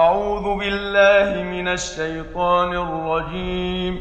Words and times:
أعوذ 0.00 0.58
بالله 0.58 1.42
من 1.42 1.68
الشيطان 1.68 2.72
الرجيم. 2.72 3.98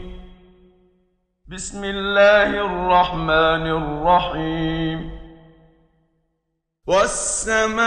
بسم 1.52 1.84
الله 1.84 2.45
الرحمن 2.45 3.66
الرحيم. 3.81 5.12
والسماء 6.88 7.81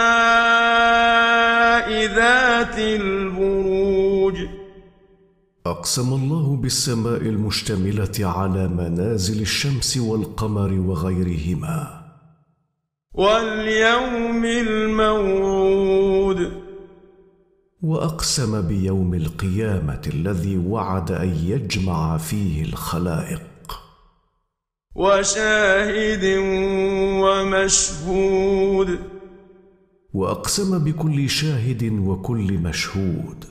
ذات 2.05 2.79
البروج. 2.79 4.37
أقسم 5.65 6.13
الله 6.13 6.55
بالسماء 6.55 7.21
المشتملة 7.21 8.17
على 8.19 8.67
منازل 8.67 9.41
الشمس 9.41 9.97
والقمر 9.97 10.73
وغيرهما. 10.73 12.01
واليوم 13.13 14.45
الموعود. 14.45 16.62
وأقسم 17.83 18.61
بيوم 18.61 19.13
القيامة 19.13 20.01
الذي 20.13 20.57
وعد 20.57 21.11
أن 21.11 21.29
يجمع 21.29 22.17
فيه 22.17 22.63
الخلائق. 22.63 23.41
وشاهد 24.95 26.23
ومشهود. 27.23 28.99
وأقسم 30.13 30.83
بكل 30.83 31.29
شاهد 31.29 31.83
وكل 31.83 32.57
مشهود. 32.57 33.45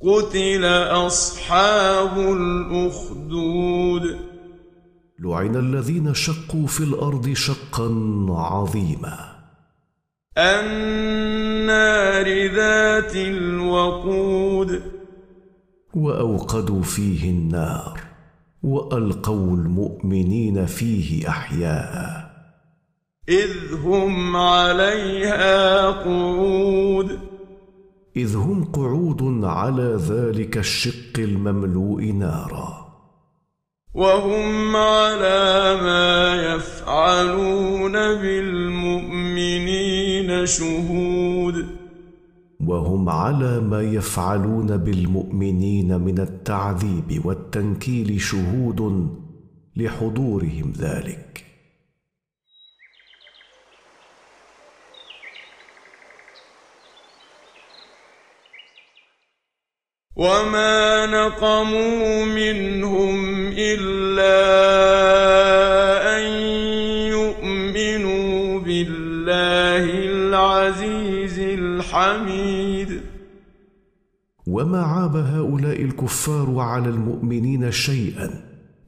قتل 0.00 0.64
أصحاب 1.06 2.18
الأخدود. 2.18 4.18
لعن 5.18 5.56
الذين 5.56 6.14
شقوا 6.14 6.66
في 6.66 6.80
الأرض 6.80 7.32
شقا 7.32 7.88
عظيما. 8.28 9.33
النار 10.38 12.26
ذات 12.54 13.16
الوقود. 13.16 14.82
وأوقدوا 15.94 16.82
فيه 16.82 17.30
النار 17.30 18.00
وألقوا 18.62 19.56
المؤمنين 19.56 20.66
فيه 20.66 21.28
أحياء. 21.28 22.30
إذ 23.28 23.74
هم 23.84 24.36
عليها 24.36 25.90
قعود. 25.90 27.18
إذ 28.16 28.36
هم 28.36 28.64
قعود 28.64 29.44
على 29.44 29.98
ذلك 30.08 30.58
الشق 30.58 31.18
المملوء 31.18 32.04
نارا. 32.04 32.84
وهم 33.94 34.76
على 34.76 35.78
ما 35.82 36.34
يفعلون 36.54 37.92
بالمؤمنين. 37.92 39.23
شهود. 40.46 41.66
وهم 42.66 43.08
على 43.08 43.60
ما 43.60 43.82
يفعلون 43.82 44.76
بالمؤمنين 44.76 46.00
من 46.00 46.18
التعذيب 46.18 47.26
والتنكيل 47.26 48.20
شهود 48.20 49.08
لحضورهم 49.76 50.72
ذلك. 50.78 51.44
وما 60.16 61.06
نقموا 61.06 62.24
منهم 62.24 63.48
الا 63.48 64.73
الحميد. 71.76 73.00
وما 74.46 74.82
عاب 74.82 75.16
هؤلاء 75.16 75.82
الكفار 75.82 76.58
على 76.58 76.88
المؤمنين 76.88 77.70
شيئا 77.72 78.30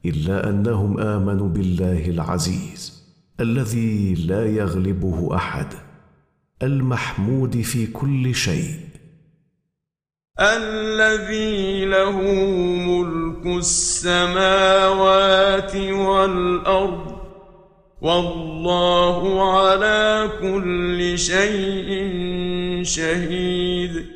إلا 0.05 0.51
أنهم 0.51 1.01
آمنوا 1.01 1.49
بالله 1.49 2.11
العزيز 2.11 3.07
الذي 3.41 4.15
لا 4.15 4.47
يغلبه 4.47 5.37
أحد 5.37 5.67
المحمود 6.63 7.61
في 7.61 7.87
كل 7.87 8.35
شيء. 8.35 8.75
الذي 10.41 11.85
له 11.85 12.21
ملك 12.87 13.47
السماوات 13.59 14.97
والأرض 15.77 17.16
والله 18.07 19.21
على 19.59 20.31
كل 20.41 21.19
شيء 21.19 21.89
شهيد. 22.83 24.07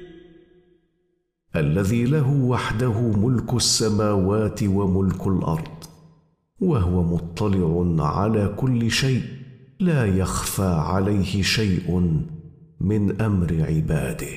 الذي 1.56 2.04
له 2.04 2.30
وحده 2.32 3.00
ملك 3.00 3.54
السماوات 3.54 4.62
وملك 4.62 5.26
الأرض 5.26 5.84
وهو 6.60 7.02
مطلع 7.02 8.06
على 8.06 8.54
كل 8.56 8.90
شيء 8.90 9.22
لا 9.80 10.06
يخفى 10.06 10.82
عليه 10.92 11.42
شيء 11.42 12.20
من 12.80 13.20
أمر 13.20 13.66
عباده. 13.68 14.36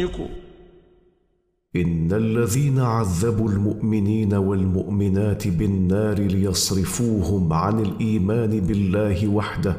إن 1.75 2.13
الذين 2.13 2.79
عذبوا 2.79 3.49
المؤمنين 3.49 4.33
والمؤمنات 4.33 5.47
بالنار 5.47 6.19
ليصرفوهم 6.19 7.53
عن 7.53 7.79
الإيمان 7.79 8.59
بالله 8.59 9.27
وحده 9.27 9.75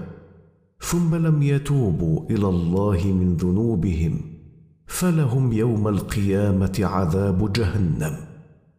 ثم 0.81 1.15
لم 1.15 1.43
يتوبوا 1.43 2.21
إلى 2.31 2.49
الله 2.49 3.07
من 3.07 3.37
ذنوبهم 3.37 4.21
فلهم 4.87 5.53
يوم 5.53 5.89
القيامة 5.89 6.79
عذاب 6.83 7.53
جهنم 7.53 8.17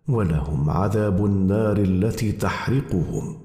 ولهم 0.07 0.69
عذاب 0.69 1.25
النار 1.25 1.77
التي 1.77 2.31
تحرقهم 2.31 3.37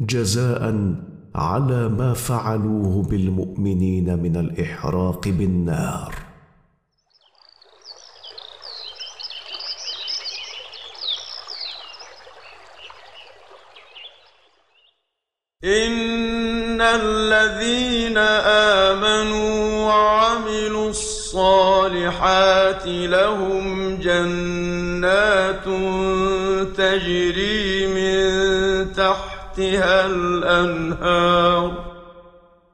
جزاء 0.00 0.94
على 1.34 1.88
ما 1.88 2.12
فعلوه 2.12 3.02
بالمؤمنين 3.02 4.22
من 4.22 4.36
الإحراق 4.36 5.28
بالنار. 5.28 6.25
ان 15.64 16.80
الذين 16.80 18.18
امنوا 18.88 19.86
وعملوا 19.86 20.90
الصالحات 20.90 22.86
لهم 22.86 23.96
جنات 23.96 25.64
تجري 26.76 27.86
من 27.86 28.92
تحتها 28.92 30.06
الانهار 30.06 31.84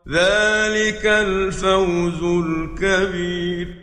ذلك 0.09 1.07
الفوز 1.07 2.23
الكبير 2.23 3.82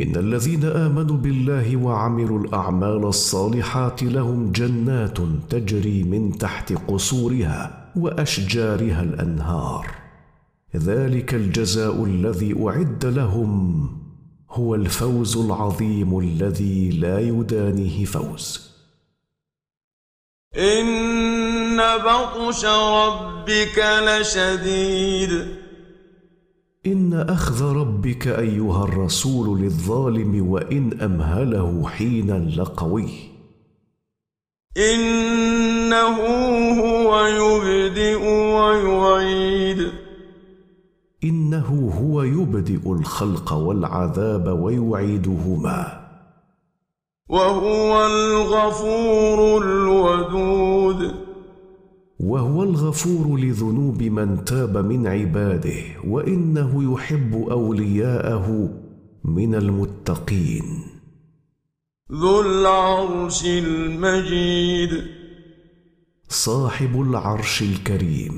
إن 0.00 0.16
الذين 0.16 0.64
آمنوا 0.64 1.16
بالله 1.16 1.76
وعملوا 1.76 2.38
الأعمال 2.38 3.04
الصالحات 3.04 4.02
لهم 4.02 4.52
جنات 4.52 5.18
تجري 5.50 6.02
من 6.02 6.38
تحت 6.38 6.72
قصورها 6.72 7.92
وأشجارها 7.96 9.02
الأنهار. 9.02 9.86
ذلك 10.76 11.34
الجزاء 11.34 12.04
الذي 12.04 12.66
أعد 12.66 13.06
لهم 13.06 13.90
هو 14.50 14.74
الفوز 14.74 15.36
العظيم 15.36 16.18
الذي 16.18 16.90
لا 16.90 17.20
يدانيه 17.20 18.04
فوز. 18.04 18.70
إن 20.56 21.76
بطش 21.76 22.64
ربك 22.64 23.84
لشديد. 24.02 25.67
إن 26.92 27.14
أخذ 27.14 27.64
ربك 27.64 28.28
أيها 28.28 28.84
الرسول 28.84 29.60
للظالم 29.60 30.48
وإن 30.50 31.00
أمهله 31.00 31.88
حينا 31.88 32.38
لقوي 32.56 33.08
إنه 34.76 36.16
هو 36.80 37.26
يبدئ 37.26 38.24
ويعيد. 38.26 39.92
إنه 41.24 41.92
هو 42.00 42.22
يبدئ 42.22 42.92
الخلق 42.92 43.52
والعذاب 43.52 44.58
ويعيدهما. 44.62 46.08
وهو 47.28 48.06
الغفور 48.06 49.72
وهو 52.28 52.62
الغفور 52.62 53.40
لذنوب 53.40 54.02
من 54.02 54.44
تاب 54.44 54.76
من 54.76 55.06
عباده 55.06 55.82
وإنه 56.04 56.92
يحب 56.92 57.46
أولياءه 57.50 58.68
من 59.24 59.54
المتقين. 59.54 60.64
ذو 62.12 62.40
العرش 62.40 63.46
المجيد. 63.46 64.90
صاحب 66.28 67.00
العرش 67.00 67.62
الكريم. 67.62 68.32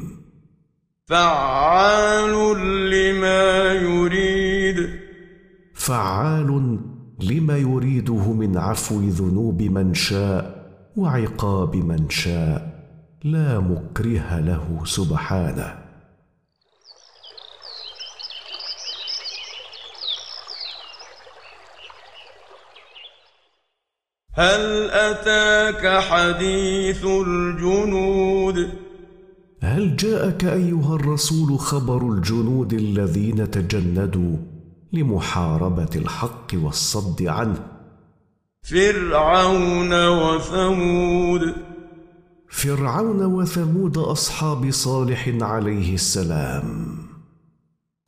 فعال 1.06 2.56
لما 2.90 3.72
يريد. 3.72 4.90
فعال 5.74 6.78
لما 7.22 7.56
يريده 7.56 8.32
من 8.32 8.56
عفو 8.56 9.00
ذنوب 9.00 9.62
من 9.62 9.94
شاء 9.94 10.70
وعقاب 10.96 11.76
من 11.76 12.10
شاء. 12.10 12.79
لا 13.24 13.60
مكره 13.60 14.38
له 14.40 14.80
سبحانه. 14.84 15.78
هل 24.34 24.90
أتاك 24.90 26.02
حديث 26.02 27.04
الجنود؟ 27.04 28.70
هل 29.62 29.96
جاءك 29.96 30.44
أيها 30.44 30.94
الرسول 30.94 31.58
خبر 31.58 32.12
الجنود 32.12 32.72
الذين 32.72 33.50
تجندوا 33.50 34.36
لمحاربة 34.92 35.90
الحق 35.96 36.46
والصد 36.54 37.22
عنه؟ 37.22 37.66
فرعون 38.62 40.08
وثمود. 40.08 41.69
فرعون 42.62 43.24
وثمود 43.24 43.98
أصحاب 43.98 44.70
صالح 44.70 45.28
عليه 45.40 45.94
السلام. 45.94 46.64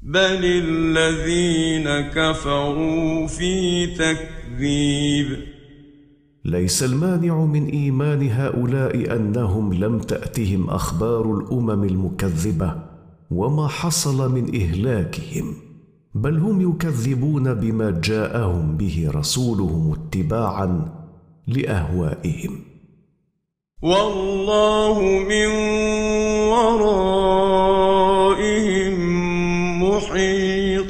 بل 0.03 0.45
الذين 0.45 2.11
كفروا 2.11 3.27
في 3.27 3.87
تكذيب. 3.87 5.39
ليس 6.45 6.83
المانع 6.83 7.45
من 7.45 7.67
إيمان 7.67 8.29
هؤلاء 8.31 9.17
أنهم 9.17 9.75
لم 9.75 9.99
تأتهم 9.99 10.71
أخبار 10.71 11.39
الأمم 11.39 11.85
المكذبة 11.85 12.75
وما 13.31 13.69
حصل 13.69 14.33
من 14.33 14.55
إهلاكهم 14.55 15.55
بل 16.15 16.39
هم 16.39 16.71
يكذبون 16.71 17.55
بما 17.55 18.01
جاءهم 18.05 18.77
به 18.77 19.11
رسولهم 19.15 19.93
اتباعا 19.93 20.93
لأهوائهم. 21.47 22.72
والله 23.83 25.03
من 25.03 25.47
ورائهم 26.49 26.95
محيط. 29.83 30.87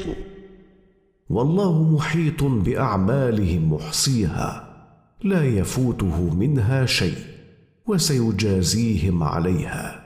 والله 1.29 1.83
محيط 1.83 2.43
بأعمالهم 2.43 3.73
محصيها 3.73 4.67
لا 5.23 5.45
يفوته 5.45 6.33
منها 6.33 6.85
شيء 6.85 7.17
وسيجازيهم 7.87 9.23
عليها. 9.23 9.99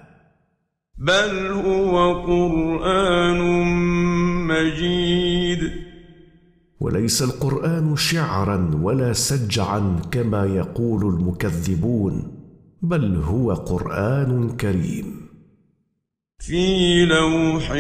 بل 0.97 1.47
هو 1.47 2.13
قرآن 2.13 3.41
مجيد. 4.47 5.71
وليس 6.79 7.21
القرآن 7.21 7.95
شعرا 7.95 8.79
ولا 8.81 9.13
سجعا 9.13 9.99
كما 10.11 10.45
يقول 10.45 11.15
المكذبون. 11.15 12.36
بل 12.81 13.15
هو 13.15 13.53
قرآن 13.53 14.57
كريم. 14.57 15.27
في 16.39 17.06
لوح 17.06 17.71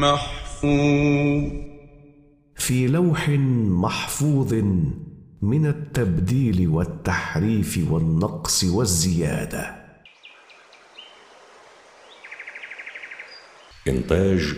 محفوظ. 0.00 1.52
في 2.56 2.86
لوح 2.86 3.28
محفوظ 3.68 4.54
من 5.42 5.66
التبديل 5.66 6.68
والتحريف 6.68 7.78
والنقص 7.90 8.64
والزيادة. 8.64 9.76
إنتاج 13.88 14.54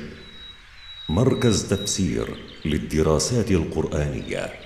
مركز 1.08 1.68
تفسير 1.68 2.36
للدراسات 2.64 3.50
القرآنية. 3.50 4.63